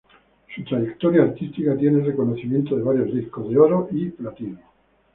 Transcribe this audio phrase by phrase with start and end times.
[0.55, 4.57] Su trayectoria artística tiene el reconocimiento de varios discos de oro y platino.